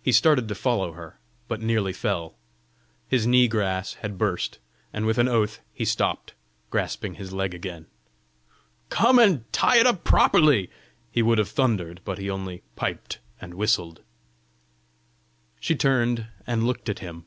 He 0.00 0.12
started 0.12 0.46
to 0.46 0.54
follow 0.54 0.92
her, 0.92 1.18
but 1.48 1.60
nearly 1.60 1.92
fell: 1.92 2.36
his 3.08 3.26
knee 3.26 3.48
grass 3.48 3.94
had 3.94 4.16
burst, 4.16 4.60
and 4.92 5.04
with 5.06 5.18
an 5.18 5.26
oath 5.26 5.58
he 5.74 5.84
stopped, 5.84 6.34
grasping 6.70 7.14
his 7.16 7.32
leg 7.32 7.52
again. 7.52 7.86
"Come 8.90 9.18
and 9.18 9.52
tie 9.52 9.78
it 9.78 9.88
up 9.88 10.04
properly!" 10.04 10.70
he 11.10 11.20
would 11.20 11.38
have 11.38 11.48
thundered, 11.48 12.00
but 12.04 12.18
he 12.18 12.30
only 12.30 12.62
piped 12.76 13.18
and 13.40 13.54
whistled! 13.54 14.02
She 15.58 15.74
turned 15.74 16.28
and 16.46 16.62
looked 16.62 16.88
at 16.88 17.00
him. 17.00 17.24